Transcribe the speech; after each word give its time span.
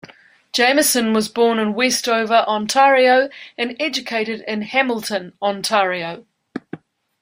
Jamieson 0.53 1.13
was 1.13 1.29
born 1.29 1.59
in 1.59 1.75
Westover, 1.75 2.37
Ontario 2.47 3.29
and 3.55 3.75
educated 3.79 4.43
in 4.47 4.63
Hamilton, 4.63 5.33
Ontario. 5.43 6.25